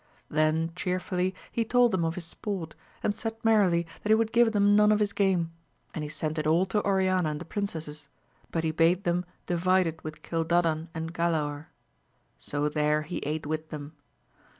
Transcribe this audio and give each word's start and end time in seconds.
Then 0.29 0.71
chearfully 0.75 1.35
he 1.51 1.63
told 1.63 1.91
them 1.91 2.03
of 2.03 2.15
his 2.15 2.25
sport, 2.25 2.73
and 3.03 3.15
said 3.15 3.35
merrily 3.43 3.85
that 4.01 4.09
he 4.09 4.15
would 4.15 4.31
give 4.31 4.51
them 4.51 4.75
none 4.75 4.91
of 4.91 4.99
his 4.99 5.13
game; 5.13 5.51
and 5.93 6.03
he 6.03 6.09
sent 6.09 6.39
it 6.39 6.47
all 6.47 6.65
to 6.65 6.83
Oriana 6.83 7.29
and 7.29 7.39
the 7.39 7.45
princesses, 7.45 8.07
but 8.49 8.63
he 8.63 8.71
bade 8.71 9.03
them 9.03 9.25
divide 9.45 9.85
it 9.85 10.03
with 10.03 10.23
Gildadan 10.23 10.89
and 10.95 11.13
Galaor. 11.13 11.67
So 12.39 12.67
there 12.67 13.03
he 13.03 13.19
ate 13.19 13.45
with 13.45 13.69
them. 13.69 13.93